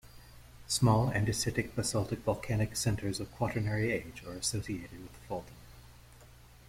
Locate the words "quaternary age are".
3.35-4.33